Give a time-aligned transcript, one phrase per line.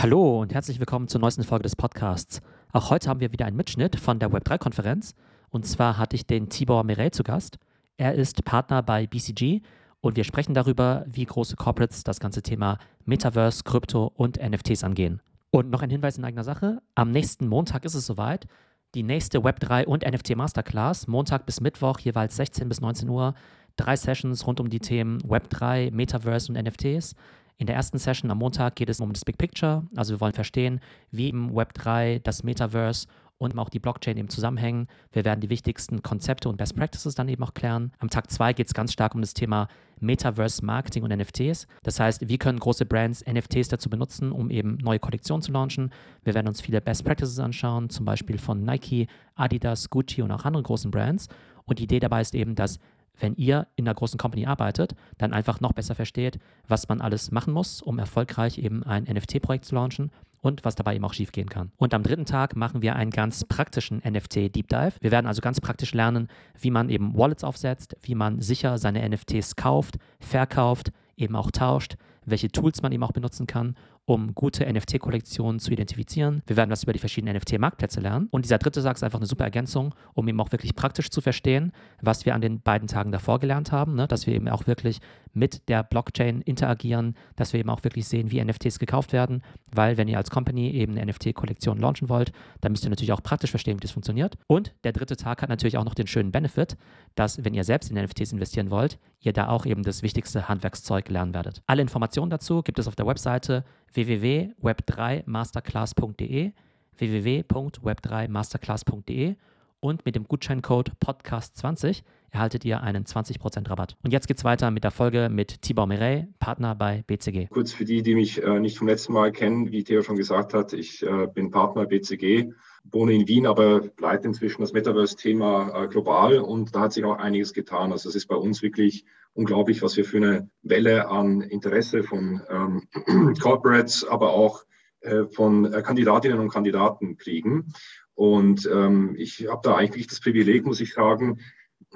[0.00, 2.40] Hallo und herzlich willkommen zur neuesten Folge des Podcasts.
[2.70, 5.16] Auch heute haben wir wieder einen Mitschnitt von der Web3-Konferenz.
[5.50, 7.58] Und zwar hatte ich den Tibor Mireille zu Gast.
[7.96, 9.60] Er ist Partner bei BCG
[10.00, 15.20] und wir sprechen darüber, wie große Corporates das ganze Thema Metaverse, Krypto und NFTs angehen.
[15.50, 16.80] Und noch ein Hinweis in eigener Sache.
[16.94, 18.46] Am nächsten Montag ist es soweit.
[18.94, 23.34] Die nächste Web3 und NFT Masterclass, Montag bis Mittwoch, jeweils 16 bis 19 Uhr.
[23.76, 27.16] Drei Sessions rund um die Themen Web3, Metaverse und NFTs.
[27.60, 29.82] In der ersten Session am Montag geht es um das Big Picture.
[29.96, 30.80] Also wir wollen verstehen,
[31.10, 34.86] wie im Web3 das Metaverse und auch die Blockchain eben zusammenhängen.
[35.12, 37.92] Wir werden die wichtigsten Konzepte und Best Practices dann eben auch klären.
[37.98, 39.66] Am Tag 2 geht es ganz stark um das Thema
[39.98, 41.66] Metaverse Marketing und NFTs.
[41.82, 45.90] Das heißt, wie können große Brands NFTs dazu benutzen, um eben neue Kollektionen zu launchen.
[46.22, 50.44] Wir werden uns viele Best Practices anschauen, zum Beispiel von Nike, Adidas, Gucci und auch
[50.44, 51.26] anderen großen Brands.
[51.64, 52.78] Und die Idee dabei ist eben, dass
[53.18, 57.30] wenn ihr in einer großen Company arbeitet, dann einfach noch besser versteht, was man alles
[57.30, 60.10] machen muss, um erfolgreich eben ein NFT-Projekt zu launchen
[60.40, 61.72] und was dabei eben auch schiefgehen kann.
[61.76, 64.92] Und am dritten Tag machen wir einen ganz praktischen NFT-Deep Dive.
[65.00, 66.28] Wir werden also ganz praktisch lernen,
[66.60, 71.96] wie man eben Wallets aufsetzt, wie man sicher seine NFTs kauft, verkauft, eben auch tauscht,
[72.24, 73.74] welche Tools man eben auch benutzen kann,
[74.08, 76.42] um gute NFT-Kollektionen zu identifizieren.
[76.46, 78.28] Wir werden was über die verschiedenen NFT-Marktplätze lernen.
[78.30, 81.20] Und dieser dritte Tag ist einfach eine super Ergänzung, um eben auch wirklich praktisch zu
[81.20, 84.08] verstehen, was wir an den beiden Tagen davor gelernt haben, ne?
[84.08, 85.00] dass wir eben auch wirklich
[85.34, 89.42] mit der Blockchain interagieren, dass wir eben auch wirklich sehen, wie NFTs gekauft werden,
[89.72, 93.22] weil wenn ihr als Company eben eine NFT-Kollektion launchen wollt, dann müsst ihr natürlich auch
[93.22, 94.38] praktisch verstehen, wie das funktioniert.
[94.46, 96.78] Und der dritte Tag hat natürlich auch noch den schönen Benefit,
[97.14, 101.08] dass wenn ihr selbst in NFTs investieren wollt, ihr da auch eben das wichtigste Handwerkszeug
[101.08, 101.62] lernen werdet.
[101.66, 106.52] Alle Informationen dazu gibt es auf der Webseite www.web3masterclass.de
[106.98, 109.36] www.web3masterclass.de
[109.80, 113.96] und mit dem Gutscheincode Podcast20 erhaltet ihr einen 20% Rabatt.
[114.02, 117.48] Und jetzt geht's weiter mit der Folge mit Tibor Mireille, Partner bei BCG.
[117.50, 120.54] Kurz für die, die mich äh, nicht vom letzten Mal kennen, wie Theo schon gesagt
[120.54, 122.52] hat, ich äh, bin Partner BCG,
[122.84, 127.18] wohne in Wien, aber leite inzwischen das Metaverse-Thema äh, global und da hat sich auch
[127.18, 127.92] einiges getan.
[127.92, 132.42] Also es ist bei uns wirklich unglaublich, was wir für eine Welle an Interesse von
[132.48, 134.64] ähm, Corporates, aber auch
[135.00, 137.72] äh, von äh, Kandidatinnen und Kandidaten kriegen.
[138.14, 141.38] Und ähm, ich habe da eigentlich das Privileg, muss ich sagen,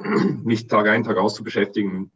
[0.44, 2.10] mich Tag ein, Tag aus zu beschäftigen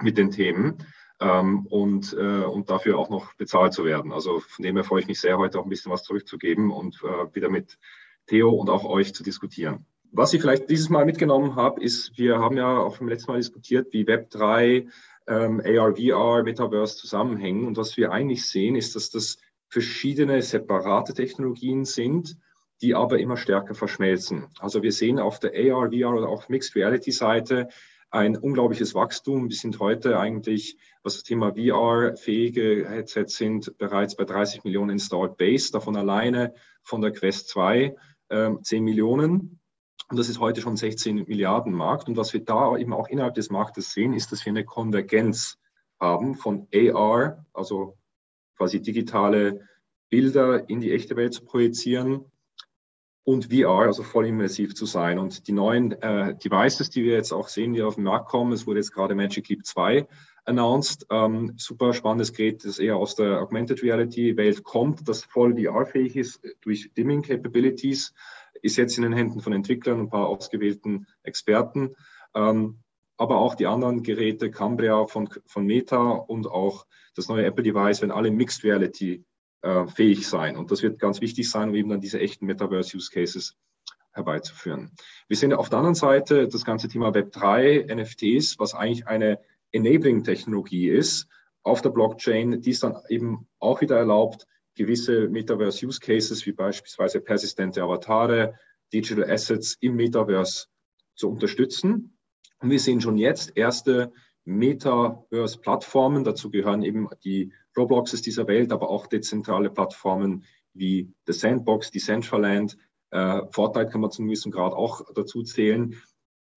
[0.00, 0.78] mit den Themen
[1.20, 4.12] ähm, und, äh, und dafür auch noch bezahlt zu werden.
[4.12, 7.00] Also von dem her freue ich mich sehr, heute auch ein bisschen was zurückzugeben und
[7.02, 7.78] äh, wieder mit
[8.26, 9.86] Theo und auch euch zu diskutieren.
[10.14, 13.38] Was ich vielleicht dieses Mal mitgenommen habe, ist, wir haben ja auch beim letzten Mal
[13.38, 14.88] diskutiert, wie Web3,
[15.26, 17.66] ähm, AR, VR, Metaverse zusammenhängen.
[17.66, 22.36] Und was wir eigentlich sehen, ist, dass das verschiedene separate Technologien sind,
[22.82, 24.48] die aber immer stärker verschmelzen.
[24.58, 27.68] Also wir sehen auf der AR, VR oder auch Mixed Reality Seite
[28.10, 29.48] ein unglaubliches Wachstum.
[29.48, 35.38] Wir sind heute eigentlich, was das Thema VR-fähige Headsets sind, bereits bei 30 Millionen Installed
[35.38, 37.94] Base, davon alleine von der Quest 2
[38.28, 39.60] äh, 10 Millionen.
[40.10, 42.08] Und das ist heute schon 16 Milliarden Markt.
[42.08, 45.56] Und was wir da eben auch innerhalb des Marktes sehen, ist, dass wir eine Konvergenz
[45.98, 47.96] haben von AR, also
[48.56, 49.60] quasi digitale
[50.10, 52.26] Bilder in die echte Welt zu projizieren
[53.24, 55.18] und VR, also voll immersiv zu sein.
[55.18, 58.52] Und die neuen äh, Devices, die wir jetzt auch sehen, die auf den Markt kommen,
[58.52, 60.06] es wurde jetzt gerade Magic Leap 2
[60.44, 65.54] announced, ähm, super spannendes Gerät, das eher aus der Augmented Reality Welt kommt, das voll
[65.54, 68.12] VR-fähig ist durch Dimming Capabilities
[68.60, 71.94] ist jetzt in den Händen von Entwicklern und ein paar ausgewählten Experten.
[72.34, 72.78] Ähm,
[73.16, 78.10] aber auch die anderen Geräte, Cambria von, von Meta und auch das neue Apple-Device, werden
[78.10, 79.24] alle Mixed Reality
[79.62, 80.56] äh, fähig sein.
[80.56, 83.56] Und das wird ganz wichtig sein, um eben dann diese echten Metaverse-Use-Cases
[84.12, 84.90] herbeizuführen.
[85.28, 89.40] Wir sehen auf der anderen Seite das ganze Thema Web3, NFTs, was eigentlich eine
[89.72, 91.28] Enabling-Technologie ist
[91.62, 96.52] auf der Blockchain, die es dann eben auch wieder erlaubt, gewisse Metaverse Use Cases wie
[96.52, 98.54] beispielsweise persistente Avatare,
[98.92, 100.66] Digital Assets im Metaverse
[101.14, 102.16] zu unterstützen.
[102.58, 104.12] Und wir sehen schon jetzt erste
[104.44, 106.24] Metaverse-Plattformen.
[106.24, 110.44] Dazu gehören eben die Robloxes dieser Welt, aber auch dezentrale Plattformen
[110.74, 112.76] wie The Sandbox, Decentraland.
[113.10, 115.94] Äh, Fortnite kann man zum gewissen Grad auch dazu zählen,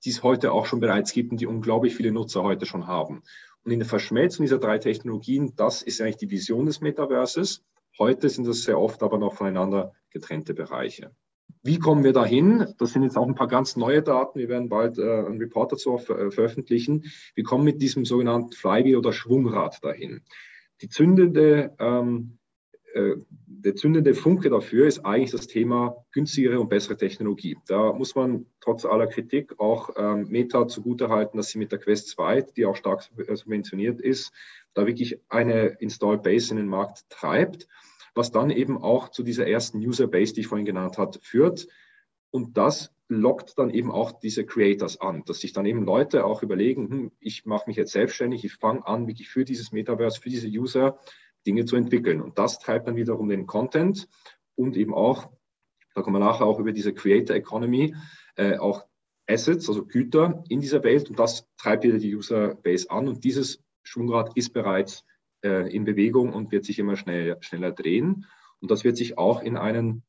[0.05, 3.23] die es heute auch schon bereits gibt und die unglaublich viele Nutzer heute schon haben.
[3.65, 7.65] Und in der Verschmelzung dieser drei Technologien, das ist eigentlich die Vision des Metaverses.
[7.99, 11.15] Heute sind das sehr oft aber noch voneinander getrennte Bereiche.
[11.67, 12.75] Wie kommen wir dahin?
[12.77, 14.39] Das sind jetzt auch ein paar ganz neue Daten.
[14.39, 17.11] Wir werden bald äh, einen Report dazu ver veröffentlichen.
[17.35, 20.21] Wir kommen mit diesem sogenannten Flywheel oder Schwungrad dahin.
[20.83, 22.37] Die zündende, ähm,
[22.93, 23.15] äh,
[23.47, 27.57] der zündende Funke dafür ist eigentlich das Thema günstigere und bessere Technologie.
[27.67, 32.09] Da muss man trotz aller Kritik auch ähm, Meta zugutehalten, dass sie mit der Quest
[32.11, 34.35] 2, die auch stark subventioniert ist,
[34.75, 37.69] da wirklich eine Install Base in den Markt treibt.
[38.15, 41.67] Was dann eben auch zu dieser ersten User Base, die ich vorhin genannt habe, führt.
[42.31, 46.43] Und das lockt dann eben auch diese Creators an, dass sich dann eben Leute auch
[46.43, 50.31] überlegen, hm, ich mache mich jetzt selbstständig, ich fange an, wirklich für dieses Metaverse, für
[50.31, 50.99] diese User
[51.47, 52.23] Dinge zu entwickeln.
[52.23, 54.09] Und das treibt dann wiederum den Content
[54.55, 55.31] und eben auch,
[55.95, 57.95] da kommen wir nachher auch über diese Creator Economy,
[58.37, 58.85] äh, auch
[59.27, 63.25] Assets, also Güter in dieser Welt und das treibt wieder die User Base an und
[63.25, 65.05] dieses Schwungrad ist bereits
[65.45, 68.27] äh, in Bewegung und wird sich immer schnell, schneller drehen
[68.61, 70.03] und das wird sich auch in einen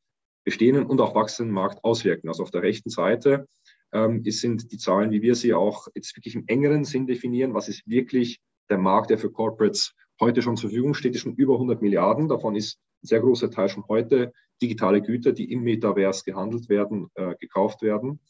[0.46, 2.30] bestehenden und auch wachsenden Markt auswirken.
[2.30, 3.48] Also auf der rechten Seite
[3.92, 7.54] ähm, sind die Zahlen, wie wir sie auch jetzt wirklich im engeren Sinn definieren.
[7.54, 8.40] Was ist wirklich
[8.70, 12.30] der Markt, der für Corporates heute schon zur Verfügung steht, ist schon über 100 Milliarden.
[12.30, 17.10] Davon ist ein sehr großer Teil schon heute digitale Güter, die im Metaverse gehandelt werden,
[17.16, 18.22] äh, gekauft werden.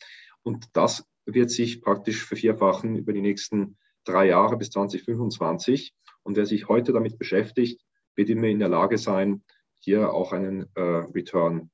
[0.42, 5.94] Und das wird sich praktisch vervierfachen über die nächsten drei Jahre bis 2025.
[6.26, 7.86] Und wer sich heute damit beschäftigt,
[8.16, 9.44] wird immer in der Lage sein,
[9.80, 11.70] hier auch einen äh, Return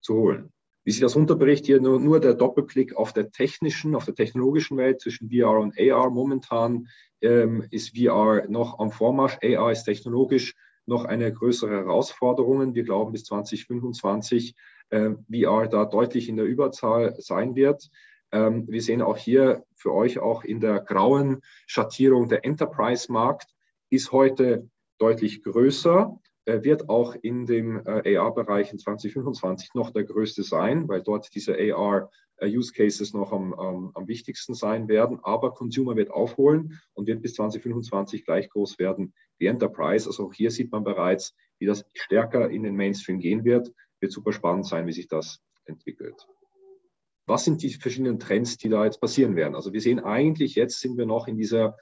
[0.00, 0.52] zu holen.
[0.84, 4.76] Wie sich das unterbricht, hier nur, nur der Doppelblick auf der technischen, auf der technologischen
[4.76, 6.10] Welt zwischen VR und AR.
[6.10, 6.88] Momentan
[7.20, 9.38] ähm, ist VR noch am Vormarsch.
[9.42, 12.74] AR ist technologisch noch eine größere Herausforderung.
[12.74, 14.56] Wir glauben, bis 2025
[14.90, 17.88] äh, VR da deutlich in der Überzahl sein wird.
[18.32, 23.54] Ähm, wir sehen auch hier für euch auch in der grauen Schattierung der Enterprise-Markt
[23.90, 24.68] ist heute
[24.98, 31.02] deutlich größer wird auch in dem äh, AR-Bereich in 2025 noch der größte sein, weil
[31.02, 35.20] dort diese AR-Use-Cases äh, noch am, am, am wichtigsten sein werden.
[35.22, 40.08] Aber Consumer wird aufholen und wird bis 2025 gleich groß werden wie Enterprise.
[40.08, 43.72] Also auch hier sieht man bereits, wie das stärker in den Mainstream gehen wird.
[44.00, 46.26] Wird super spannend sein, wie sich das entwickelt.
[47.26, 49.54] Was sind die verschiedenen Trends, die da jetzt passieren werden?
[49.54, 51.76] Also wir sehen eigentlich, jetzt sind wir noch in dieser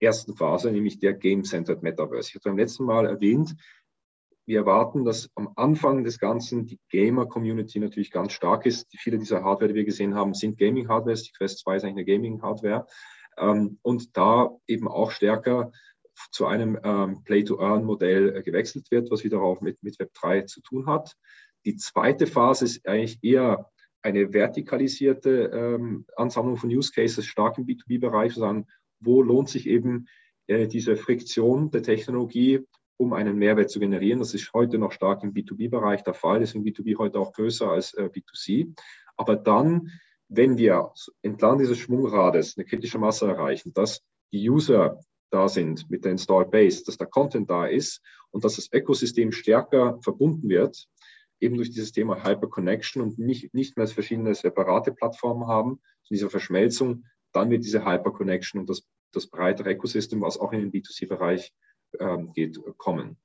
[0.00, 2.30] ersten Phase, nämlich der Game-Centered Metaverse.
[2.30, 3.54] Ich hatte beim letzten Mal erwähnt,
[4.46, 8.88] wir erwarten, dass am Anfang des Ganzen die Gamer-Community natürlich ganz stark ist.
[8.98, 11.14] Viele dieser Hardware, die wir gesehen haben, sind Gaming-Hardware.
[11.14, 12.86] Die Quest 2 ist eigentlich eine Gaming-Hardware.
[13.38, 15.70] Ähm, und da eben auch stärker
[16.32, 20.60] zu einem ähm, Play-to-Earn-Modell äh, gewechselt wird, was wieder auch mit, mit Web 3 zu
[20.62, 21.16] tun hat.
[21.64, 23.70] Die zweite Phase ist eigentlich eher
[24.02, 28.66] eine vertikalisierte ähm, Ansammlung von Use Cases, stark im B2B-Bereich, sondern
[28.98, 30.06] wo lohnt sich eben
[30.46, 32.66] äh, diese Friktion der Technologie
[33.00, 34.18] um einen Mehrwert zu generieren.
[34.18, 37.94] Das ist heute noch stark im B2B-Bereich der Fall, deswegen B2B heute auch größer als
[37.94, 38.74] äh, B2C.
[39.16, 39.90] Aber dann,
[40.28, 40.92] wenn wir
[41.22, 44.02] entlang dieses Schwungrades eine kritische Masse erreichen, dass
[44.32, 45.00] die User
[45.30, 48.02] da sind mit der Installed Base, dass der Content da ist
[48.32, 50.86] und dass das Ökosystem stärker verbunden wird,
[51.40, 57.04] eben durch dieses Thema Hyperconnection und nicht, nicht mehr verschiedene separate Plattformen haben, diese Verschmelzung,
[57.32, 61.52] dann wird diese Hyperconnection und das, das breitere Ökosystem, was auch in den B2C-Bereich
[61.98, 63.16] ähm, geht, kommen.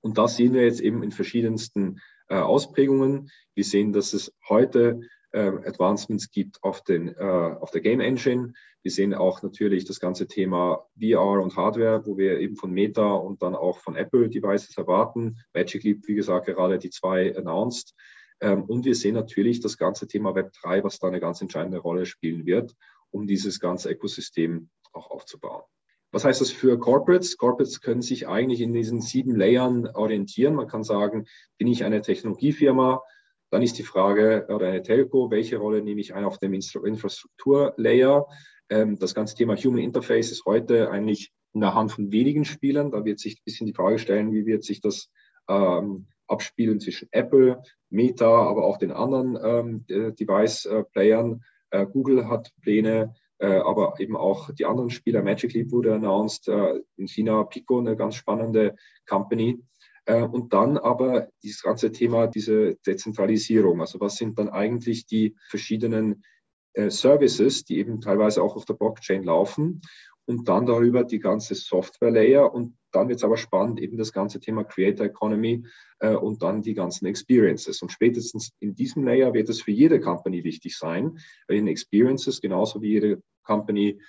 [0.00, 3.30] Und das sehen wir jetzt eben in verschiedensten äh, Ausprägungen.
[3.54, 5.00] Wir sehen, dass es heute
[5.38, 8.52] Advancements gibt auf, den, äh, auf der Game Engine.
[8.82, 13.12] Wir sehen auch natürlich das ganze Thema VR und Hardware, wo wir eben von Meta
[13.14, 15.38] und dann auch von Apple Devices erwarten.
[15.54, 17.94] Magic Leap, wie gesagt, gerade die zwei announced.
[18.40, 21.78] Ähm, und wir sehen natürlich das ganze Thema Web 3, was da eine ganz entscheidende
[21.78, 22.74] Rolle spielen wird,
[23.10, 25.62] um dieses ganze Ökosystem auch aufzubauen.
[26.10, 27.38] Was heißt das für Corporates?
[27.38, 30.54] Corporates können sich eigentlich in diesen sieben Layern orientieren.
[30.54, 31.26] Man kann sagen,
[31.56, 33.00] bin ich eine Technologiefirma?
[33.52, 38.26] Dann ist die Frage, oder eine Telco, welche Rolle nehme ich ein auf dem Infrastrukturlayer?
[38.70, 42.90] Ähm, das ganze Thema Human Interface ist heute eigentlich in der Hand von wenigen Spielern.
[42.90, 45.10] Da wird sich ein bisschen die Frage stellen, wie wird sich das
[45.50, 51.44] ähm, abspielen zwischen Apple, Meta, aber auch den anderen ähm, Device-Playern.
[51.72, 55.22] Äh, Google hat Pläne, äh, aber eben auch die anderen Spieler.
[55.22, 59.62] Magic Leap wurde announced, äh, in China Pico, eine ganz spannende Company.
[60.06, 63.80] Äh, und dann aber dieses ganze Thema, diese Dezentralisierung.
[63.80, 66.24] Also was sind dann eigentlich die verschiedenen
[66.88, 69.82] Services, die eben teilweise auch auf der Blockchain laufen
[70.24, 74.38] und dann darüber die ganze Software-Layer und dann wird es aber spannend, eben das ganze
[74.38, 75.64] Thema Creator Economy
[75.98, 77.82] äh, und dann die ganzen Experiences.
[77.82, 81.18] Und spätestens in diesem Layer wird es für jede Company wichtig sein,
[81.48, 84.00] weil in Experiences genauso wie jede Company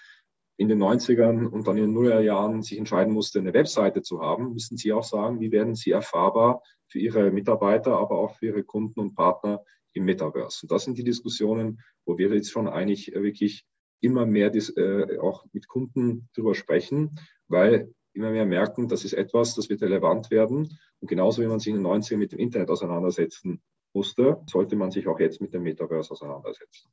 [0.57, 4.53] in den 90ern und dann in den Nullerjahren sich entscheiden musste, eine Webseite zu haben,
[4.53, 8.63] müssen Sie auch sagen, wie werden Sie erfahrbar für Ihre Mitarbeiter, aber auch für Ihre
[8.63, 10.59] Kunden und Partner im Metaverse.
[10.63, 13.65] Und das sind die Diskussionen, wo wir jetzt schon eigentlich wirklich
[14.01, 19.13] immer mehr das, äh, auch mit Kunden drüber sprechen, weil immer mehr merken, das ist
[19.13, 20.77] etwas, das wird relevant werden.
[20.99, 23.61] Und genauso wie man sich in den 90ern mit dem Internet auseinandersetzen
[23.93, 26.91] musste, sollte man sich auch jetzt mit dem Metaverse auseinandersetzen.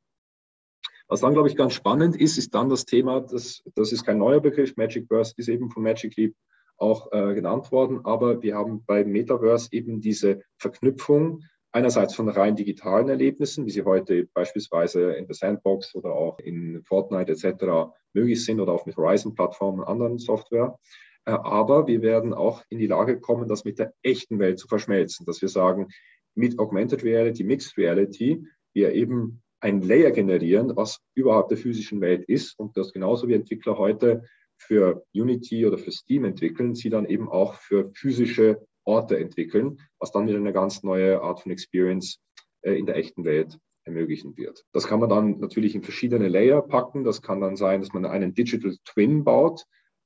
[1.11, 4.19] Was dann, glaube ich, ganz spannend ist, ist dann das Thema, das, das ist kein
[4.19, 6.37] neuer Begriff, Magic Burst ist eben von Magic Leap
[6.76, 8.05] auch äh, genannt worden.
[8.05, 13.85] Aber wir haben bei Metaverse eben diese Verknüpfung einerseits von rein digitalen Erlebnissen, wie sie
[13.85, 17.93] heute beispielsweise in der Sandbox oder auch in Fortnite etc.
[18.12, 20.79] möglich sind oder auch mit Horizon-Plattformen und anderen Software.
[21.25, 24.69] Äh, aber wir werden auch in die Lage kommen, das mit der echten Welt zu
[24.69, 25.88] verschmelzen, dass wir sagen,
[26.37, 32.25] mit Augmented Reality, Mixed Reality, wir eben ein Layer generieren, was überhaupt der physischen Welt
[32.29, 34.25] ist und das genauso wie Entwickler heute
[34.57, 40.12] für Unity oder für Steam entwickeln, sie dann eben auch für physische Orte entwickeln, was
[40.12, 42.21] dann wieder eine ganz neue Art von Experience
[42.62, 44.64] äh, in der echten Welt ermöglichen wird.
[44.73, 47.05] Das kann man dann natürlich in verschiedene Layer packen.
[47.05, 49.64] Das kann dann sein, dass man einen Digital Twin baut,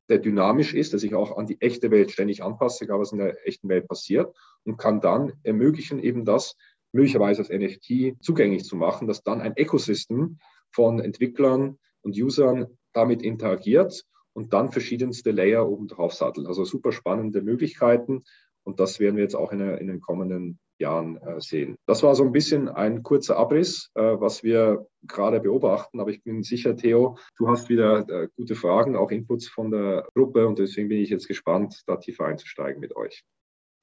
[0.09, 3.19] der dynamisch ist, der sich auch an die echte Welt ständig anpasst, egal was in
[3.19, 6.57] der echten Welt passiert, und kann dann ermöglichen, eben das
[6.95, 10.39] möglicherweise als NFT zugänglich zu machen, dass dann ein Ecosystem
[10.71, 16.47] von Entwicklern und Usern damit interagiert und dann verschiedenste Layer oben drauf sattelt.
[16.47, 18.25] Also super spannende Möglichkeiten
[18.65, 21.77] und das werden wir jetzt auch in, in den kommenden Jahren äh, sehen.
[21.87, 26.01] Das war so ein bisschen ein kurzer Abriss, äh, was wir gerade beobachten.
[26.01, 30.09] Aber ich bin sicher, Theo, du hast wieder äh, gute Fragen, auch Inputs von der
[30.15, 30.47] Gruppe.
[30.47, 33.23] Und deswegen bin ich jetzt gespannt, da tiefer einzusteigen mit euch.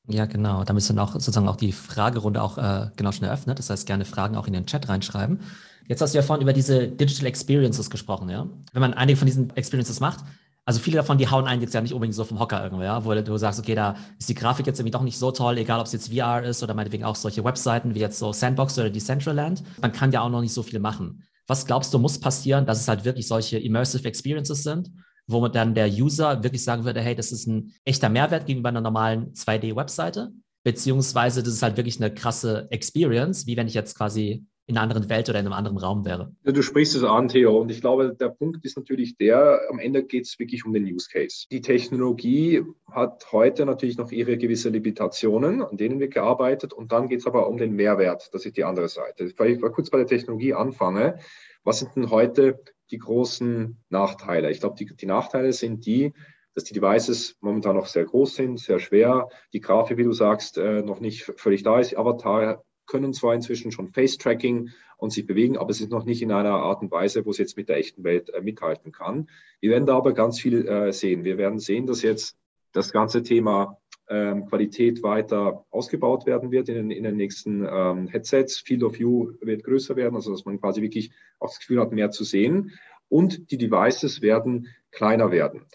[0.08, 0.64] Ja, genau.
[0.64, 3.60] Da müssen wir auch sozusagen auch die Fragerunde auch äh, genau schon eröffnet.
[3.60, 5.42] Das heißt, gerne Fragen auch in den Chat reinschreiben.
[5.88, 8.48] Jetzt hast du ja vorhin über diese Digital Experiences gesprochen, ja.
[8.74, 10.24] Wenn man einige von diesen Experiences macht,
[10.64, 13.04] also viele davon, die hauen einen jetzt ja nicht unbedingt so vom Hocker irgendwo, ja,
[13.04, 15.80] wo du sagst, okay, da ist die Grafik jetzt irgendwie doch nicht so toll, egal
[15.80, 18.90] ob es jetzt VR ist oder meinetwegen auch solche Webseiten wie jetzt so Sandbox oder
[18.90, 19.64] Decentraland.
[19.82, 21.24] Man kann ja auch noch nicht so viel machen.
[21.48, 24.92] Was glaubst du, muss passieren, dass es halt wirklich solche Immersive Experiences sind,
[25.32, 28.82] wo dann der User wirklich sagen würde, hey, das ist ein echter Mehrwert gegenüber einer
[28.82, 30.32] normalen 2D-Webseite,
[30.64, 34.84] beziehungsweise das ist halt wirklich eine krasse Experience, wie wenn ich jetzt quasi in einer
[34.84, 36.34] anderen Welt oder in einem anderen Raum wäre.
[36.46, 39.80] Ja, du sprichst es an, Theo, und ich glaube, der Punkt ist natürlich der, am
[39.80, 41.46] Ende geht es wirklich um den Use Case.
[41.52, 47.10] Die Technologie hat heute natürlich noch ihre gewisse Limitationen, an denen wird gearbeitet, und dann
[47.10, 49.32] geht es aber um den Mehrwert, das ist die andere Seite.
[49.38, 51.20] Weil ich mal kurz bei der Technologie anfange,
[51.64, 52.60] was sind denn heute
[52.92, 54.52] die großen Nachteile?
[54.52, 56.14] Ich glaube, die, die Nachteile sind die,
[56.54, 60.58] dass die Devices momentan noch sehr groß sind, sehr schwer, die Grafik, wie du sagst,
[60.58, 65.58] äh, noch nicht völlig da ist, Avatar können zwar inzwischen schon Face-Tracking und sich bewegen,
[65.58, 67.78] aber es ist noch nicht in einer Art und Weise, wo es jetzt mit der
[67.78, 69.30] echten Welt äh, mithalten kann.
[69.62, 71.24] Wir werden da aber ganz viel äh, sehen.
[71.24, 72.38] Wir werden sehen, dass jetzt
[72.74, 73.78] das ganze Thema
[74.50, 78.60] Qualität weiter ausgebaut werden wird in den, in den nächsten ähm, Headsets.
[78.60, 81.92] Field of View wird größer werden, also dass man quasi wirklich auch das Gefühl hat,
[81.92, 82.74] mehr zu sehen.
[83.08, 85.66] Und die Devices werden kleiner werden.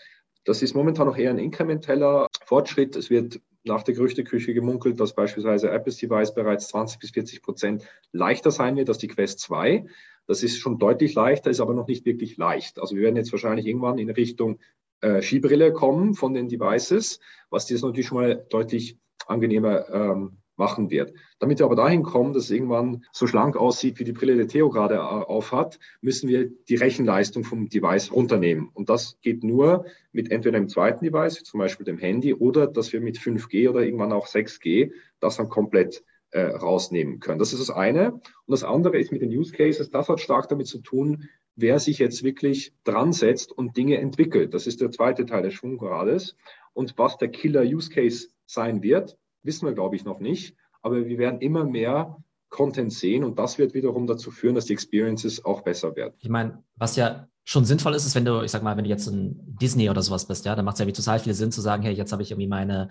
[0.45, 2.95] Das ist momentan noch eher ein inkrementeller Fortschritt.
[2.95, 7.89] Es wird nach der Gerüchteküche gemunkelt, dass beispielsweise Apples Device bereits 20 bis 40 Prozent
[8.13, 9.87] leichter sein wird als die Quest 2.
[10.27, 12.79] Das ist schon deutlich leichter, ist aber noch nicht wirklich leicht.
[12.79, 14.59] Also wir werden jetzt wahrscheinlich irgendwann in Richtung
[15.01, 20.91] äh, Skibrille kommen von den Devices, was das natürlich schon mal deutlich angenehmer ähm, machen
[20.91, 21.13] wird.
[21.39, 24.47] Damit wir aber dahin kommen, dass es irgendwann so schlank aussieht, wie die Brille, die
[24.47, 28.71] Theo gerade äh, aufhat, müssen wir die Rechenleistung vom Device runternehmen.
[28.73, 32.93] Und das geht nur mit entweder einem zweiten Device, zum Beispiel dem Handy, oder dass
[32.93, 37.39] wir mit 5G oder irgendwann auch 6G das dann komplett äh, rausnehmen können.
[37.39, 38.13] Das ist das eine.
[38.13, 41.79] Und das andere ist mit den Use Cases, das hat stark damit zu tun, wer
[41.79, 44.55] sich jetzt wirklich dran setzt und Dinge entwickelt.
[44.55, 46.37] Das ist der zweite Teil des Schwunggrades.
[46.75, 50.55] Und was der Killer Use Case sein wird, wissen wir, glaube ich, noch nicht.
[50.83, 52.17] Aber wir werden immer mehr
[52.49, 56.15] Content sehen und das wird wiederum dazu führen, dass die Experiences auch besser werden.
[56.19, 58.91] Ich meine, was ja schon sinnvoll ist, ist, wenn du, ich sag mal, wenn du
[58.91, 61.53] jetzt ein Disney oder sowas bist, ja, dann macht es ja wie total viel Sinn
[61.53, 62.89] zu sagen, hey, jetzt habe ich irgendwie meine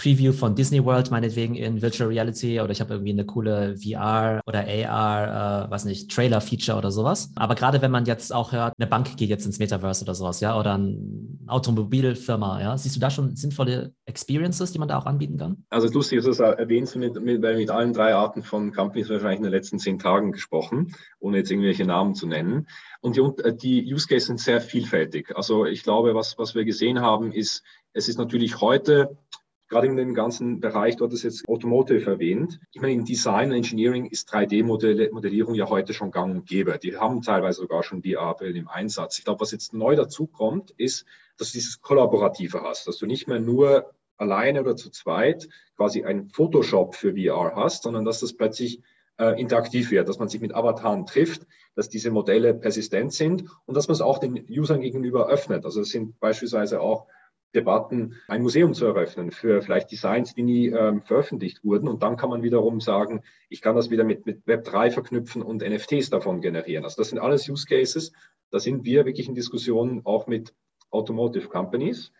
[0.00, 4.40] Preview von Disney World meinetwegen in Virtual Reality oder ich habe irgendwie eine coole VR
[4.46, 7.30] oder AR, äh, weiß nicht, Trailer-Feature oder sowas.
[7.36, 10.40] Aber gerade wenn man jetzt auch hört, eine Bank geht jetzt ins Metaverse oder sowas,
[10.40, 10.96] ja, oder eine
[11.48, 15.64] Automobilfirma, ja, siehst du da schon sinnvolle Experiences, die man da auch anbieten kann?
[15.68, 19.40] Also lustig, dass du das erwähnst, mit, mit, mit allen drei Arten von Companies wahrscheinlich
[19.40, 22.68] in den letzten zehn Tagen gesprochen, ohne jetzt irgendwelche Namen zu nennen.
[23.02, 25.36] Und die, äh, die Use Cases sind sehr vielfältig.
[25.36, 29.18] Also ich glaube, was, was wir gesehen haben, ist, es ist natürlich heute
[29.70, 32.60] gerade in dem ganzen Bereich, dort ist jetzt Automotive erwähnt.
[32.72, 36.78] Ich meine, in Design und Engineering ist 3D-Modellierung ja heute schon gang und gäbe.
[36.78, 39.18] Die haben teilweise sogar schon VR-Brillen im Einsatz.
[39.18, 41.06] Ich glaube, was jetzt neu dazu kommt, ist,
[41.38, 46.04] dass du dieses Kollaborative hast, dass du nicht mehr nur alleine oder zu zweit quasi
[46.04, 48.82] ein Photoshop für VR hast, sondern dass das plötzlich
[49.18, 51.46] äh, interaktiv wird, dass man sich mit Avataren trifft,
[51.76, 55.64] dass diese Modelle persistent sind und dass man es auch den Usern gegenüber öffnet.
[55.64, 57.06] Also es sind beispielsweise auch
[57.54, 61.88] Debatten, ein Museum zu eröffnen für vielleicht Designs, die nie ähm, veröffentlicht wurden.
[61.88, 65.62] Und dann kann man wiederum sagen, ich kann das wieder mit, mit Web3 verknüpfen und
[65.62, 66.84] NFTs davon generieren.
[66.84, 68.12] Also das sind alles Use Cases.
[68.50, 70.54] Da sind wir wirklich in Diskussionen auch mit
[70.90, 72.12] Automotive Companies.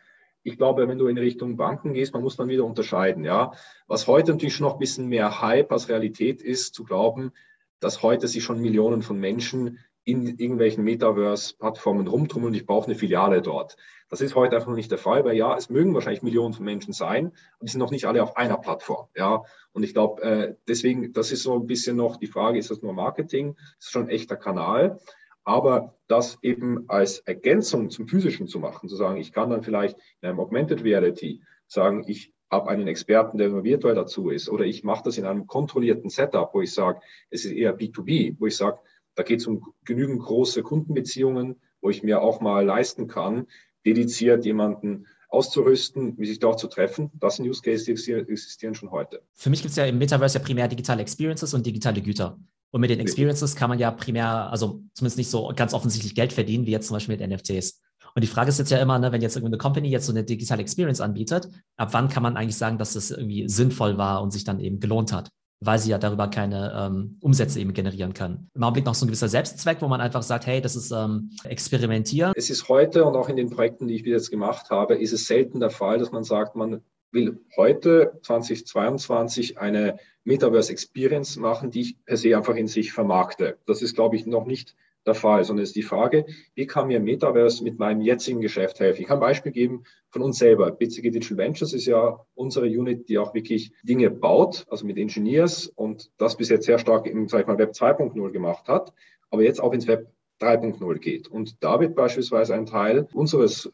[0.42, 3.24] ich glaube, wenn du in Richtung Banken gehst, man muss dann wieder unterscheiden.
[3.24, 3.52] Ja,
[3.86, 7.32] was heute natürlich schon noch ein bisschen mehr Hype als Realität ist, zu glauben,
[7.78, 12.94] dass heute sich schon Millionen von Menschen in irgendwelchen Metaverse-Plattformen rumtummeln und ich brauche eine
[12.94, 13.76] Filiale dort.
[14.08, 16.64] Das ist heute einfach noch nicht der Fall, weil ja, es mögen wahrscheinlich Millionen von
[16.64, 19.08] Menschen sein, aber die sind noch nicht alle auf einer Plattform.
[19.14, 19.42] Ja,
[19.72, 22.82] und ich glaube, äh, deswegen, das ist so ein bisschen noch die Frage, ist das
[22.82, 23.54] nur Marketing?
[23.54, 24.98] Das ist schon ein echter Kanal.
[25.44, 29.96] Aber das eben als Ergänzung zum Physischen zu machen, zu sagen, ich kann dann vielleicht
[30.20, 34.64] in einem Augmented Reality sagen, ich habe einen Experten, der nur virtuell dazu ist, oder
[34.64, 38.46] ich mache das in einem kontrollierten Setup, wo ich sage, es ist eher B2B, wo
[38.46, 38.80] ich sage,
[39.14, 43.46] da geht es um genügend große Kundenbeziehungen, wo ich mir auch mal leisten kann,
[43.84, 47.10] dediziert jemanden auszurüsten, wie sich dort zu treffen.
[47.14, 49.22] Das sind Use Cases, die existieren schon heute.
[49.34, 52.38] Für mich gibt es ja im Metaverse ja primär digitale Experiences und digitale Güter.
[52.72, 56.32] Und mit den Experiences kann man ja primär, also zumindest nicht so ganz offensichtlich Geld
[56.32, 57.80] verdienen, wie jetzt zum Beispiel mit NFTs.
[58.14, 60.24] Und die Frage ist jetzt ja immer, ne, wenn jetzt irgendeine Company jetzt so eine
[60.24, 64.32] digitale Experience anbietet, ab wann kann man eigentlich sagen, dass das irgendwie sinnvoll war und
[64.32, 65.30] sich dann eben gelohnt hat?
[65.62, 68.48] Weil sie ja darüber keine ähm, Umsätze eben generieren kann.
[68.54, 71.30] Im Augenblick noch so ein gewisser Selbstzweck, wo man einfach sagt, hey, das ist ähm,
[71.44, 72.32] Experimentieren.
[72.34, 75.12] Es ist heute und auch in den Projekten, die ich bis jetzt gemacht habe, ist
[75.12, 76.80] es selten der Fall, dass man sagt, man
[77.12, 83.58] will heute 2022 eine Metaverse Experience machen, die ich per se einfach in sich vermarkte.
[83.66, 84.76] Das ist, glaube ich, noch nicht
[85.10, 88.80] der Fall, sondern es ist die Frage, wie kann mir Metaverse mit meinem jetzigen Geschäft
[88.80, 89.02] helfen?
[89.02, 90.70] Ich kann ein Beispiel geben von uns selber.
[90.70, 95.66] BCG Digital Ventures ist ja unsere Unit, die auch wirklich Dinge baut, also mit Engineers
[95.66, 98.92] und das bis jetzt sehr stark im, sag ich mal, Web 2.0 gemacht hat,
[99.30, 101.28] aber jetzt auch ins Web 3.0 geht.
[101.28, 103.70] Und da wird beispielsweise ein Teil unseres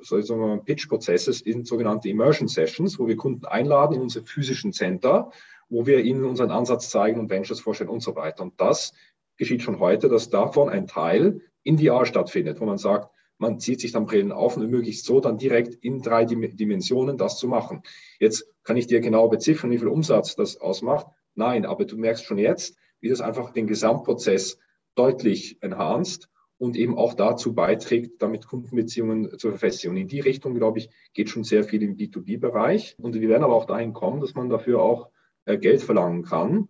[0.64, 5.30] Pitch-Prozesses in sogenannte Immersion Sessions, wo wir Kunden einladen in unsere physischen Center,
[5.68, 8.42] wo wir ihnen unseren Ansatz zeigen und Ventures vorstellen und so weiter.
[8.42, 8.94] Und das
[9.36, 13.80] geschieht schon heute, dass davon ein Teil in VR stattfindet, wo man sagt, man zieht
[13.80, 17.82] sich dann Brillen auf und ermöglicht so dann direkt in drei Dimensionen das zu machen.
[18.18, 21.06] Jetzt kann ich dir genau beziffern, wie viel Umsatz das ausmacht.
[21.34, 24.58] Nein, aber du merkst schon jetzt, wie das einfach den Gesamtprozess
[24.94, 29.96] deutlich enhanced und eben auch dazu beiträgt, damit Kundenbeziehungen zu verfestigen.
[29.96, 32.96] In die Richtung, glaube ich, geht schon sehr viel im B2B-Bereich.
[32.98, 35.10] Und wir werden aber auch dahin kommen, dass man dafür auch
[35.44, 36.68] äh, Geld verlangen kann.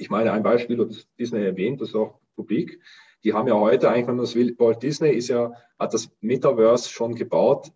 [0.00, 2.80] Ich meine, ein Beispiel, das Disney erwähnt, das ist auch publik.
[3.22, 6.10] Die haben ja heute eigentlich, wenn man das will, Walt Disney ist ja, hat das
[6.22, 7.70] Metaverse schon gebaut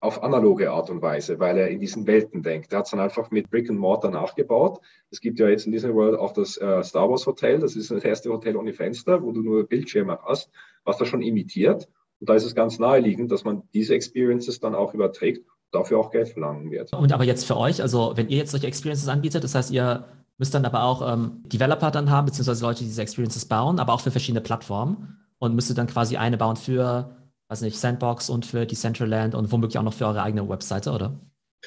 [0.00, 2.72] auf analoge Art und Weise, weil er in diesen Welten denkt.
[2.72, 4.80] Er hat es dann einfach mit Brick and Mortar nachgebaut.
[5.10, 7.58] Es gibt ja jetzt in Disney World auch das äh, Star Wars Hotel.
[7.58, 10.50] Das ist das erste Hotel ohne Fenster, wo du nur Bildschirme hast,
[10.84, 11.86] was das schon imitiert.
[12.20, 16.10] Und da ist es ganz naheliegend, dass man diese Experiences dann auch überträgt, dafür auch
[16.10, 16.90] Geld verlangen wird.
[16.94, 20.06] Und aber jetzt für euch, also wenn ihr jetzt solche Experiences anbietet, das heißt, ihr
[20.40, 23.92] müsst dann aber auch ähm, Developer dann haben, beziehungsweise Leute, die diese Experiences bauen, aber
[23.92, 27.14] auch für verschiedene Plattformen und müsstet dann quasi eine bauen für
[27.50, 31.18] weiß nicht, Sandbox und für Decentraland und womöglich auch noch für eure eigene Webseite, oder?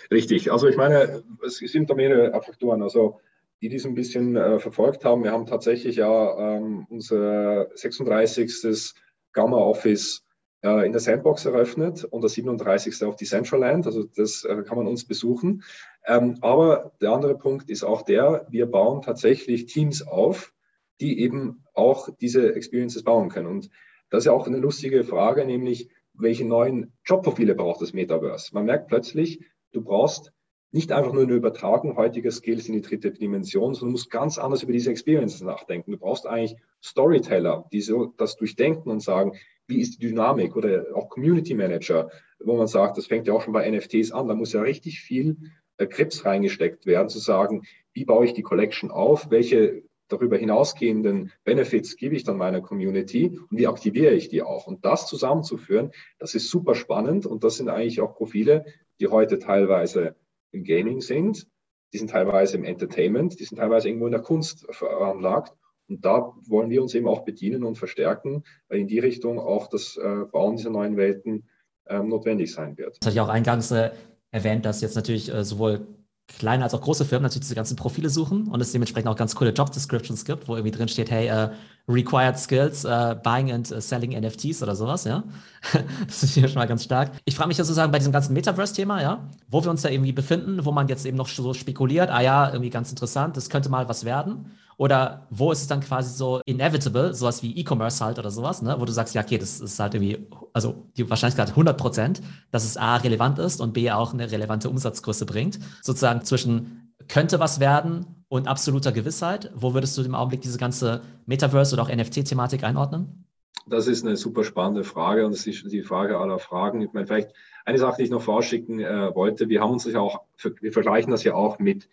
[0.09, 0.51] Richtig.
[0.51, 2.81] Also ich meine, es sind da mehrere Faktoren.
[2.81, 3.19] Also
[3.61, 8.93] die, die es ein bisschen äh, verfolgt haben, wir haben tatsächlich ja ähm, unser 36.
[9.33, 10.23] Gamma Office
[10.61, 13.03] äh, in der Sandbox eröffnet und das 37.
[13.03, 13.85] auf Decentraland.
[13.85, 15.63] Also das äh, kann man uns besuchen.
[16.05, 20.53] Ähm, aber der andere Punkt ist auch der, wir bauen tatsächlich Teams auf,
[20.99, 23.47] die eben auch diese Experiences bauen können.
[23.47, 23.69] Und
[24.09, 28.53] das ist ja auch eine lustige Frage, nämlich welche neuen Jobprofile braucht das Metaverse?
[28.53, 30.31] Man merkt plötzlich, du brauchst
[30.71, 34.63] nicht einfach nur eine Übertragung heutiger Skills in die dritte Dimension, sondern musst ganz anders
[34.63, 35.91] über diese Experiences nachdenken.
[35.91, 39.33] Du brauchst eigentlich Storyteller, die so das durchdenken und sagen,
[39.67, 43.41] wie ist die Dynamik oder auch Community Manager, wo man sagt, das fängt ja auch
[43.41, 45.37] schon bei NFTs an, da muss ja richtig viel
[45.77, 51.31] äh, Krips reingesteckt werden, zu sagen, wie baue ich die Collection auf, welche darüber hinausgehenden
[51.43, 54.67] Benefits gebe ich dann meiner Community und wie aktiviere ich die auch?
[54.67, 58.65] Und das zusammenzuführen, das ist super spannend und das sind eigentlich auch Profile,
[58.99, 60.15] die heute teilweise
[60.51, 61.47] im Gaming sind,
[61.93, 65.53] die sind teilweise im Entertainment, die sind teilweise irgendwo in der Kunst veranlagt.
[65.89, 69.67] Und da wollen wir uns eben auch bedienen und verstärken, weil in die Richtung auch
[69.67, 71.49] das äh, Bauen dieser neuen Welten
[71.87, 72.97] ähm, notwendig sein wird.
[73.01, 73.91] Das hatte ich auch eingangs äh,
[74.33, 75.87] erwähnt, dass jetzt natürlich äh, sowohl
[76.27, 79.35] kleine als auch große Firmen natürlich diese ganzen Profile suchen und es dementsprechend auch ganz
[79.35, 81.53] coole Job Descriptions gibt, wo irgendwie drin steht, hey, uh,
[81.87, 85.23] required skills, uh, buying and uh, selling NFTs oder sowas, ja.
[86.07, 87.11] das ist hier schon mal ganz stark.
[87.25, 90.13] Ich frage mich ja sozusagen bei diesem ganzen Metaverse-Thema, ja, wo wir uns da irgendwie
[90.13, 93.69] befinden, wo man jetzt eben noch so spekuliert, ah ja, irgendwie ganz interessant, das könnte
[93.69, 94.51] mal was werden.
[94.77, 98.75] Oder wo ist es dann quasi so inevitable, sowas wie E-Commerce halt oder sowas, ne?
[98.79, 102.63] wo du sagst, ja, okay, das ist halt irgendwie, also die Wahrscheinlichkeit 100 Prozent, dass
[102.63, 105.59] es A, relevant ist und B, auch eine relevante Umsatzgröße bringt.
[105.81, 109.51] Sozusagen zwischen könnte was werden und absoluter Gewissheit.
[109.53, 113.27] Wo würdest du im Augenblick diese ganze Metaverse oder auch NFT-Thematik einordnen?
[113.67, 116.81] Das ist eine super spannende Frage und es ist die Frage aller Fragen.
[116.81, 117.29] Ich meine, vielleicht
[117.63, 120.23] Eine Sache, die ich noch vorschicken äh, wollte, wir haben uns ja auch,
[120.61, 121.87] wir vergleichen das ja auch mit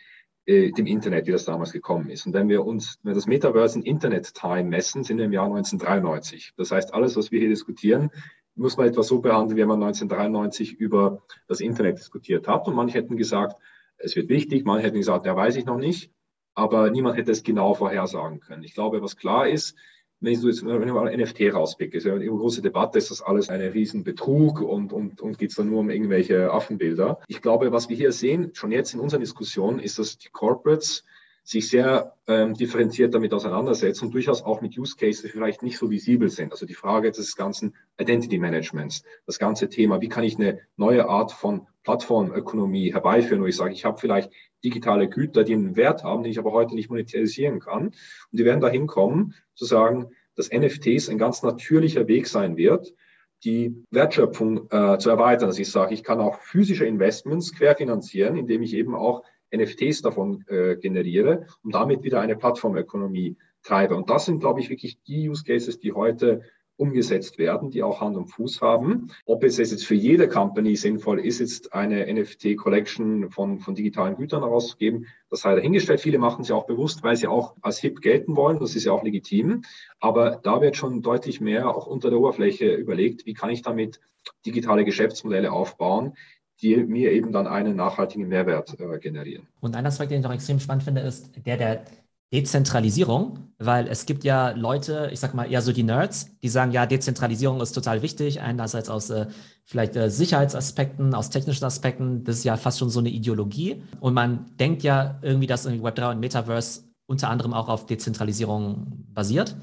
[0.46, 2.24] äh, dem Internet, wie das damals gekommen ist.
[2.24, 5.34] Und wenn wir uns, wenn wir das Metaverse in Internet Time messen, sind wir im
[5.34, 6.54] Jahr 1993.
[6.56, 8.10] Das heißt, alles, was wir hier diskutieren,
[8.54, 12.66] muss man etwas so behandeln, wie man 1993 über das Internet diskutiert hat.
[12.66, 13.60] Und manche hätten gesagt,
[13.98, 16.10] es wird wichtig, manche hätten gesagt, ja, weiß ich noch nicht.
[16.54, 18.64] Aber niemand hätte es genau vorhersagen können.
[18.64, 19.76] Ich glaube, was klar ist,
[20.20, 23.22] wenn so jetzt, wenn ich mal NFT rauspicke, ist ja eine große Debatte, ist das
[23.22, 27.20] alles ein Riesenbetrug und, und, und geht es dann nur um irgendwelche Affenbilder.
[27.26, 31.04] Ich glaube, was wir hier sehen, schon jetzt in unserer Diskussion, ist, dass die Corporates
[31.50, 35.90] sich sehr ähm, differenziert damit auseinandersetzen und durchaus auch mit Use Cases, vielleicht nicht so
[35.90, 36.52] visibel sind.
[36.52, 41.08] Also die Frage des ganzen Identity Managements, das ganze Thema, wie kann ich eine neue
[41.08, 44.30] Art von Plattformökonomie herbeiführen, wo ich sage, ich habe vielleicht
[44.62, 47.86] digitale Güter, die einen Wert haben, den ich aber heute nicht monetarisieren kann.
[47.86, 47.96] Und
[48.30, 52.94] die werden dahin kommen, zu sagen, dass NFTs ein ganz natürlicher Weg sein wird,
[53.42, 55.48] die Wertschöpfung äh, zu erweitern.
[55.48, 60.44] Also ich sage, ich kann auch physische Investments querfinanzieren, indem ich eben auch NFTs davon
[60.48, 63.96] äh, generiere und damit wieder eine Plattformökonomie treibe.
[63.96, 66.42] Und das sind, glaube ich, wirklich die Use Cases, die heute
[66.80, 69.08] umgesetzt werden, die auch Hand und Fuß haben.
[69.26, 74.42] Ob es jetzt für jede Company sinnvoll ist, jetzt eine NFT-Collection von, von digitalen Gütern
[74.42, 76.00] herauszugeben, das sei dahingestellt.
[76.00, 78.58] Viele machen es ja auch bewusst, weil sie auch als hip gelten wollen.
[78.58, 79.60] Das ist ja auch legitim.
[79.98, 84.00] Aber da wird schon deutlich mehr auch unter der Oberfläche überlegt, wie kann ich damit
[84.46, 86.14] digitale Geschäftsmodelle aufbauen,
[86.62, 89.46] die mir eben dann einen nachhaltigen Mehrwert äh, generieren.
[89.60, 91.84] Und ein Aspekt, den ich auch extrem spannend finde, ist der der
[92.32, 96.70] Dezentralisierung, weil es gibt ja Leute, ich sag mal eher so die Nerds, die sagen,
[96.70, 99.26] ja, Dezentralisierung ist total wichtig, einerseits aus äh,
[99.64, 103.82] vielleicht äh, Sicherheitsaspekten, aus technischen Aspekten, das ist ja fast schon so eine Ideologie.
[103.98, 109.06] Und man denkt ja irgendwie, dass irgendwie Web3 und Metaverse unter anderem auch auf Dezentralisierung
[109.12, 109.56] basiert.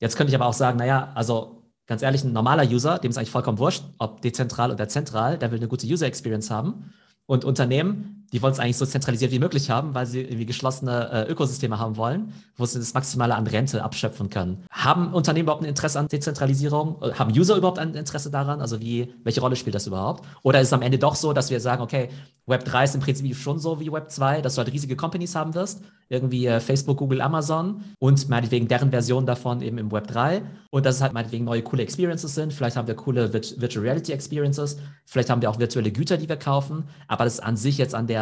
[0.00, 1.55] Jetzt könnte ich aber auch sagen, naja, also
[1.86, 5.50] ganz ehrlich, ein normaler User, dem ist eigentlich vollkommen wurscht, ob dezentral oder zentral, der
[5.50, 6.92] will eine gute User Experience haben.
[7.26, 11.10] Und Unternehmen, die wollen es eigentlich so zentralisiert wie möglich haben, weil sie irgendwie geschlossene
[11.26, 14.64] äh, Ökosysteme haben wollen, wo sie das Maximale an Rente abschöpfen können.
[14.70, 17.02] Haben Unternehmen überhaupt ein Interesse an Dezentralisierung?
[17.02, 18.60] Äh, haben User überhaupt ein Interesse daran?
[18.60, 20.24] Also wie, welche Rolle spielt das überhaupt?
[20.42, 22.08] Oder ist es am Ende doch so, dass wir sagen, okay,
[22.46, 25.34] Web 3 ist im Prinzip schon so wie Web 2, dass du halt riesige Companies
[25.34, 30.06] haben wirst, irgendwie äh, Facebook, Google, Amazon und meinetwegen deren Version davon eben im Web
[30.06, 32.52] 3 und dass es halt meinetwegen neue coole Experiences sind.
[32.52, 36.36] Vielleicht haben wir coole Virtual Reality Experiences, vielleicht haben wir auch virtuelle Güter, die wir
[36.36, 38.15] kaufen, aber das an sich jetzt an der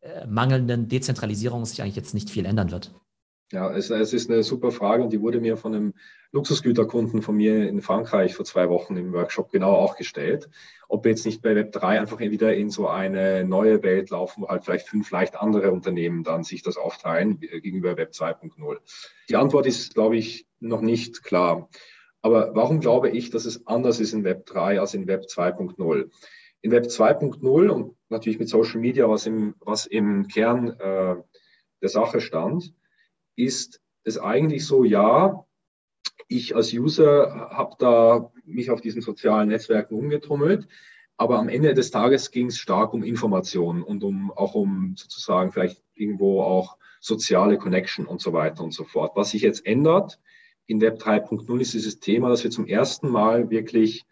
[0.00, 2.92] äh, mangelnden Dezentralisierung sich eigentlich jetzt nicht viel ändern wird.
[3.52, 5.94] Ja, es, es, ist eine super Frage und die wurde mir von einem
[6.32, 10.48] Luxusgüterkunden von mir in Frankreich vor zwei Wochen im Workshop genau auch gestellt.
[10.88, 14.48] Ob wir jetzt nicht bei Web3 einfach wieder in so eine neue Welt laufen, wo
[14.48, 18.78] halt vielleicht fünf leicht andere Unternehmen dann sich das aufteilen gegenüber Web 2.0.
[19.28, 21.68] Die Antwort ist, glaube ich, noch nicht klar.
[22.22, 26.10] Aber warum glaube ich, dass es anders ist in Web 3 als in Web 2.0?
[26.64, 31.16] In Web 2.0 und natürlich mit Social Media, was im, was im Kern äh,
[31.82, 32.72] der Sache stand,
[33.36, 35.44] ist es eigentlich so, ja,
[36.26, 40.66] ich als User habe da mich auf diesen sozialen Netzwerken umgetrommelt,
[41.18, 45.52] aber am Ende des Tages ging es stark um Information und um auch um sozusagen
[45.52, 49.12] vielleicht irgendwo auch soziale Connection und so weiter und so fort.
[49.16, 50.18] Was sich jetzt ändert
[50.64, 54.06] in Web 3.0 ist dieses Thema, dass wir zum ersten Mal wirklich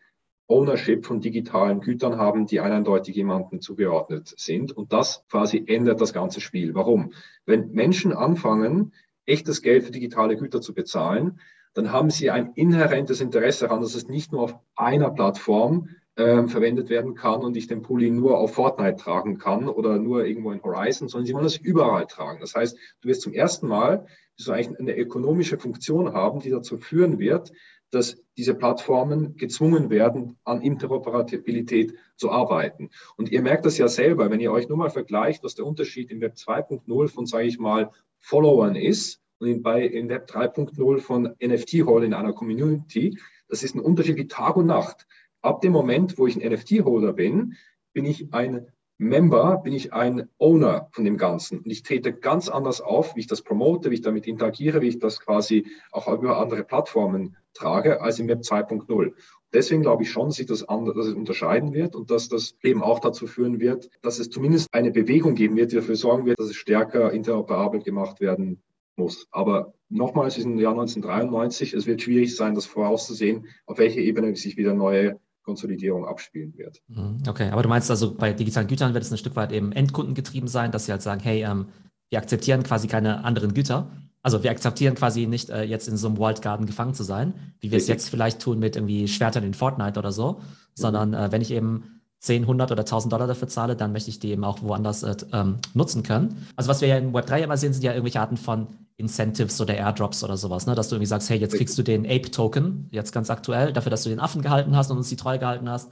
[0.52, 4.72] Ownership von digitalen Gütern haben, die eindeutig jemandem zugeordnet sind.
[4.72, 6.74] Und das quasi ändert das ganze Spiel.
[6.74, 7.12] Warum?
[7.46, 8.92] Wenn Menschen anfangen,
[9.24, 11.40] echtes Geld für digitale Güter zu bezahlen,
[11.74, 16.46] dann haben sie ein inhärentes Interesse daran, dass es nicht nur auf einer Plattform äh,
[16.46, 20.52] verwendet werden kann und ich den Pulli nur auf Fortnite tragen kann oder nur irgendwo
[20.52, 22.40] in Horizon, sondern sie wollen das überall tragen.
[22.40, 26.76] Das heißt, du wirst zum ersten Mal so eigentlich eine ökonomische Funktion haben, die dazu
[26.76, 27.52] führen wird,
[27.92, 32.90] dass diese Plattformen gezwungen werden, an Interoperabilität zu arbeiten.
[33.16, 36.11] Und ihr merkt das ja selber, wenn ihr euch nur mal vergleicht, was der Unterschied
[36.11, 41.00] im Web 2.0 von, sage ich mal, Followern ist und in, bei, in Web 3.0
[41.00, 45.07] von NFT-Holder in einer Community, das ist ein Unterschied wie Tag und Nacht.
[45.42, 47.57] Ab dem Moment, wo ich ein NFT-Holder bin,
[47.92, 51.59] bin ich ein Member, bin ich ein Owner von dem Ganzen.
[51.59, 54.88] Und ich trete ganz anders auf, wie ich das promote, wie ich damit interagiere, wie
[54.88, 59.12] ich das quasi auch über andere Plattformen trage, als im Web 2.0.
[59.52, 62.54] Deswegen glaube ich schon, dass sich das anders, dass es unterscheiden wird und dass das
[62.62, 66.24] eben auch dazu führen wird, dass es zumindest eine Bewegung geben wird, die dafür sorgen
[66.24, 68.62] wird, dass es stärker interoperabel gemacht werden
[68.96, 69.26] muss.
[69.30, 74.34] Aber nochmals, ist im Jahr 1993, es wird schwierig sein, das vorauszusehen, auf welcher Ebene
[74.36, 76.80] sich wieder neue Konsolidierung abspielen wird.
[76.88, 79.72] Mhm, okay, aber du meinst also, bei digitalen Gütern wird es ein Stück weit eben
[79.72, 81.66] endkundengetrieben sein, dass sie halt sagen, hey, ähm,
[82.10, 83.90] wir akzeptieren quasi keine anderen Güter.
[84.22, 87.35] Also wir akzeptieren quasi nicht äh, jetzt in so einem Wild Garden gefangen zu sein,
[87.61, 90.38] wie wir es jetzt vielleicht tun mit irgendwie Schwertern in Fortnite oder so, mhm.
[90.74, 94.20] sondern äh, wenn ich eben 10, 100 oder 1000 Dollar dafür zahle, dann möchte ich
[94.20, 96.46] die eben auch woanders äh, ähm, nutzen können.
[96.54, 99.74] Also was wir ja in Web3 immer sehen, sind ja irgendwelche Arten von Incentives oder
[99.74, 100.76] Airdrops oder sowas, ne?
[100.76, 104.04] dass du irgendwie sagst, hey, jetzt kriegst du den Ape-Token, jetzt ganz aktuell, dafür, dass
[104.04, 105.90] du den Affen gehalten hast und uns die treu gehalten hast.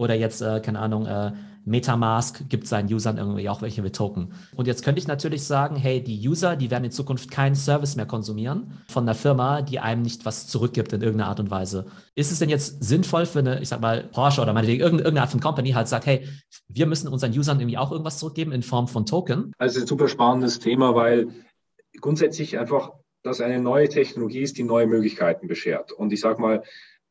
[0.00, 1.32] Oder jetzt, äh, keine Ahnung, äh,
[1.66, 4.32] Metamask gibt seinen Usern irgendwie auch welche mit Token.
[4.56, 7.96] Und jetzt könnte ich natürlich sagen, hey, die User, die werden in Zukunft keinen Service
[7.96, 11.84] mehr konsumieren von einer Firma, die einem nicht was zurückgibt in irgendeiner Art und Weise.
[12.14, 15.32] Ist es denn jetzt sinnvoll für eine, ich sag mal, Porsche oder meinetwegen irgendeine Art
[15.32, 16.26] von Company halt sagt, hey,
[16.68, 19.52] wir müssen unseren Usern irgendwie auch irgendwas zurückgeben in Form von Token?
[19.58, 21.28] Also ein super spannendes Thema, weil
[22.00, 25.92] grundsätzlich einfach das eine neue Technologie ist, die neue Möglichkeiten beschert.
[25.92, 26.62] Und ich sage mal,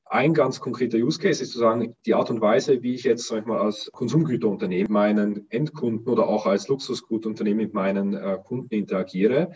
[0.09, 3.27] ein ganz konkreter Use Case ist zu sagen, die Art und Weise, wie ich jetzt
[3.27, 8.73] sag ich mal, als Konsumgüterunternehmen meinen Endkunden oder auch als Luxusgutunternehmen mit meinen äh, Kunden
[8.73, 9.51] interagiere,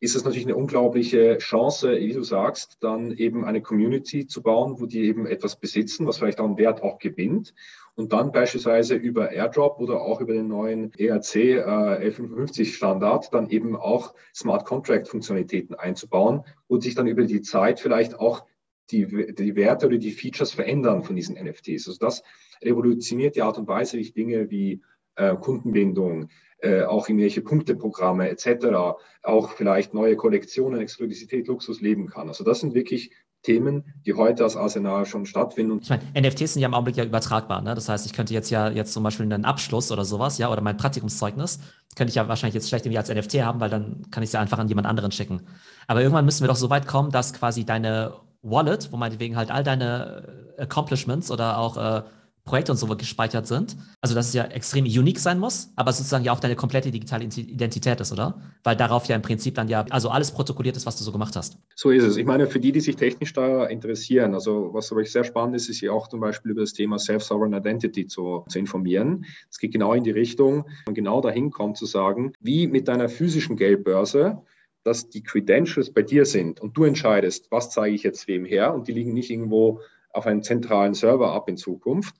[0.00, 4.80] ist es natürlich eine unglaubliche Chance, wie du sagst, dann eben eine Community zu bauen,
[4.80, 7.54] wo die eben etwas besitzen, was vielleicht einen Wert auch gewinnt.
[7.94, 13.48] Und dann beispielsweise über AirDrop oder auch über den neuen ERC äh, 1155 Standard dann
[13.50, 18.44] eben auch Smart Contract Funktionalitäten einzubauen und sich dann über die Zeit vielleicht auch
[18.90, 21.88] die, die Werte oder die Features verändern von diesen NFTs.
[21.88, 22.22] Also das
[22.62, 24.82] revolutioniert die Art und Weise, wie ich Dinge wie
[25.16, 32.28] äh, Kundenbindung, äh, auch irgendwelche Punkteprogramme etc., auch vielleicht neue Kollektionen, Exklusivität, Luxus leben kann.
[32.28, 35.80] Also das sind wirklich Themen, die heute als Arsenal schon stattfinden.
[35.82, 37.60] Ich meine, NFTs sind ja im Augenblick ja übertragbar.
[37.60, 37.74] Ne?
[37.74, 40.60] Das heißt, ich könnte jetzt ja jetzt zum Beispiel einen Abschluss oder sowas, ja, oder
[40.60, 41.58] mein Praktikumszeugnis,
[41.96, 44.32] könnte ich ja wahrscheinlich jetzt schlecht irgendwie als NFT haben, weil dann kann ich es
[44.32, 45.42] ja einfach an jemand anderen schicken.
[45.88, 49.50] Aber irgendwann müssen wir doch so weit kommen, dass quasi deine Wallet, wo meinetwegen halt
[49.50, 52.02] all deine äh, Accomplishments oder auch äh,
[52.44, 53.76] Projekte und so gespeichert sind.
[54.00, 57.24] Also, dass es ja extrem unique sein muss, aber sozusagen ja auch deine komplette digitale
[57.24, 58.40] Identität ist, oder?
[58.64, 61.36] Weil darauf ja im Prinzip dann ja, also alles protokolliert ist, was du so gemacht
[61.36, 61.56] hast.
[61.76, 62.16] So ist es.
[62.16, 65.68] Ich meine, für die, die sich technisch da interessieren, also was aber sehr spannend ist,
[65.68, 69.24] ist ja auch zum Beispiel über das Thema Self-Sovereign Identity zu, zu informieren.
[69.48, 73.08] Es geht genau in die Richtung, man genau dahin kommt zu sagen, wie mit deiner
[73.08, 74.42] physischen Geldbörse
[74.84, 78.74] dass die Credentials bei dir sind und du entscheidest, was zeige ich jetzt wem her
[78.74, 79.80] und die liegen nicht irgendwo
[80.12, 82.16] auf einem zentralen Server ab in Zukunft,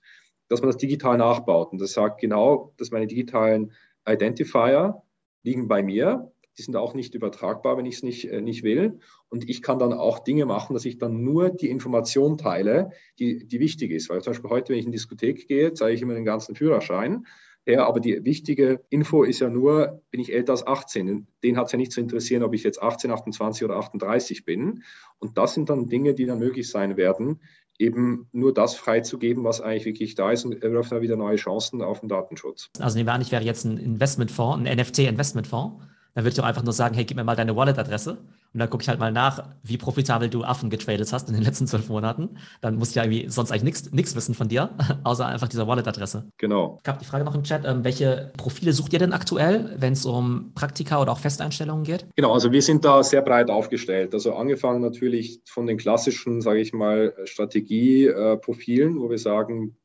[0.48, 1.72] dass man das digital nachbaut.
[1.72, 3.72] Und das sagt genau, dass meine digitalen
[4.06, 5.02] Identifier
[5.42, 6.32] liegen bei mir.
[6.58, 8.98] Die sind auch nicht übertragbar, wenn ich es nicht, äh, nicht will.
[9.28, 13.46] Und ich kann dann auch Dinge machen, dass ich dann nur die Information teile, die,
[13.46, 14.10] die wichtig ist.
[14.10, 16.54] Weil zum Beispiel heute, wenn ich in die Diskothek gehe, zeige ich immer den ganzen
[16.54, 17.26] Führerschein.
[17.64, 21.28] Ja, aber die wichtige Info ist ja nur, bin ich älter als 18?
[21.44, 24.82] Den hat es ja nicht zu interessieren, ob ich jetzt 18, 28 oder 38 bin.
[25.18, 27.40] Und das sind dann Dinge, die dann möglich sein werden,
[27.78, 32.00] eben nur das freizugeben, was eigentlich wirklich da ist und eröffnet wieder neue Chancen auf
[32.00, 32.68] den Datenschutz.
[32.80, 35.82] Also nehmen wir an, ich wäre jetzt ein Investmentfonds, ein NFT-Investmentfonds
[36.14, 38.18] dann würde ich auch einfach nur sagen, hey, gib mir mal deine Wallet-Adresse.
[38.52, 41.42] Und dann gucke ich halt mal nach, wie profitabel du Affen getradet hast in den
[41.42, 42.36] letzten zwölf Monaten.
[42.60, 44.70] Dann muss ich ja irgendwie sonst eigentlich nichts wissen von dir,
[45.04, 46.28] außer einfach dieser Wallet-Adresse.
[46.36, 46.78] Genau.
[46.82, 49.94] Ich habe die Frage noch im Chat, ähm, welche Profile sucht ihr denn aktuell, wenn
[49.94, 52.06] es um Praktika oder auch Festeinstellungen geht?
[52.14, 54.12] Genau, also wir sind da sehr breit aufgestellt.
[54.12, 59.76] Also angefangen natürlich von den klassischen, sage ich mal, Strategieprofilen, wo wir sagen,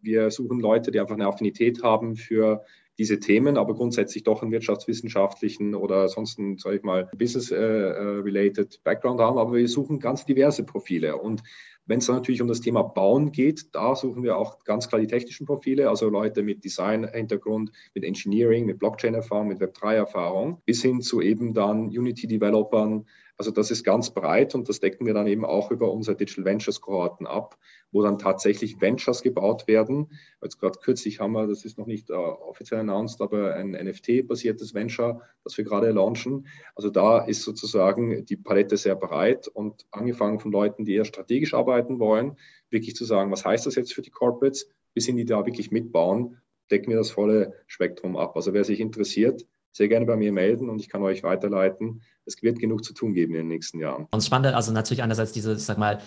[0.00, 2.64] wir suchen Leute, die einfach eine Affinität haben für
[2.98, 8.78] diese Themen, aber grundsätzlich doch einen wirtschaftswissenschaftlichen oder sonst sage ich mal, business-related äh, äh,
[8.84, 9.38] Background haben.
[9.38, 11.16] Aber wir suchen ganz diverse Profile.
[11.16, 11.42] Und
[11.86, 15.00] wenn es dann natürlich um das Thema Bauen geht, da suchen wir auch ganz klar
[15.00, 21.00] die technischen Profile, also Leute mit Design-Hintergrund, mit Engineering, mit Blockchain-Erfahrung, mit Web3-Erfahrung, bis hin
[21.00, 23.06] zu eben dann Unity-Developern,
[23.42, 26.44] also das ist ganz breit und das decken wir dann eben auch über unsere Digital
[26.44, 27.58] Ventures Kohorten ab,
[27.90, 30.12] wo dann tatsächlich Ventures gebaut werden.
[30.40, 34.74] Jetzt gerade kürzlich haben wir, das ist noch nicht uh, offiziell announced, aber ein NFT-basiertes
[34.74, 36.46] Venture, das wir gerade launchen.
[36.76, 41.52] Also da ist sozusagen die Palette sehr breit und angefangen von Leuten, die eher strategisch
[41.52, 42.36] arbeiten wollen,
[42.70, 45.72] wirklich zu sagen, was heißt das jetzt für die Corporates, bis hin die da wirklich
[45.72, 48.36] mitbauen, decken wir das volle Spektrum ab.
[48.36, 52.02] Also wer sich interessiert, sehr gerne bei mir melden und ich kann euch weiterleiten.
[52.24, 54.06] Es wird genug zu tun geben in den nächsten Jahren.
[54.10, 55.98] Und spannend, also natürlich einerseits diese, ich sag mal,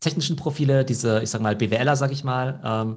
[0.00, 2.96] technischen Profile, diese, ich sag mal, BWLer, sag ich mal, ähm,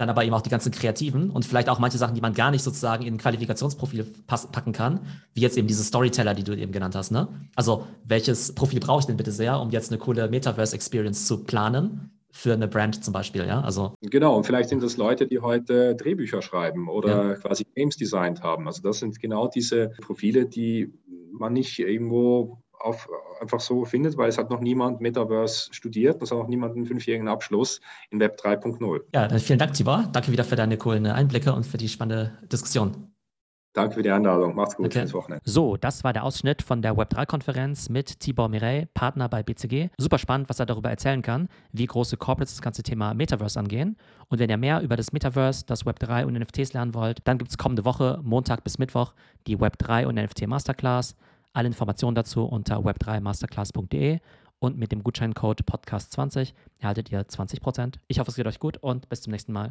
[0.00, 2.50] dann aber eben auch die ganzen Kreativen und vielleicht auch manche Sachen, die man gar
[2.50, 5.00] nicht sozusagen in ein Qualifikationsprofil packen kann,
[5.34, 7.10] wie jetzt eben diese Storyteller, die du eben genannt hast.
[7.10, 7.28] Ne?
[7.54, 12.19] Also welches Profil brauche ich denn bitte sehr, um jetzt eine coole Metaverse-Experience zu planen?
[12.32, 13.60] Für eine Brand zum Beispiel, ja?
[13.60, 17.34] Also genau, und vielleicht sind das Leute, die heute Drehbücher schreiben oder ja.
[17.34, 18.66] quasi Games designt haben.
[18.66, 20.92] Also das sind genau diese Profile, die
[21.32, 23.08] man nicht irgendwo auf,
[23.40, 26.86] einfach so findet, weil es hat noch niemand Metaverse studiert, es hat noch niemand einen
[26.86, 29.00] fünfjährigen Abschluss in Web 3.0.
[29.14, 30.08] Ja, vielen Dank, Tibor.
[30.12, 33.09] Danke wieder für deine coolen Einblicke und für die spannende Diskussion.
[33.72, 34.56] Danke für die Einladung.
[34.56, 34.86] Macht's gut.
[34.86, 34.98] Okay.
[34.98, 35.42] Schönes Wochenende.
[35.44, 39.90] So, das war der Ausschnitt von der Web3-Konferenz mit Tibor Mireille, Partner bei BCG.
[39.96, 43.96] Super spannend, was er darüber erzählen kann, wie große Corporates das ganze Thema Metaverse angehen.
[44.28, 47.50] Und wenn ihr mehr über das Metaverse, das Web3 und NFTs lernen wollt, dann gibt
[47.50, 49.14] es kommende Woche, Montag bis Mittwoch,
[49.46, 51.14] die Web3 und NFT Masterclass.
[51.52, 54.18] Alle Informationen dazu unter web3masterclass.de
[54.58, 57.94] und mit dem Gutscheincode Podcast20 erhaltet ihr 20%.
[58.08, 59.68] Ich hoffe, es geht euch gut und bis zum nächsten Mal.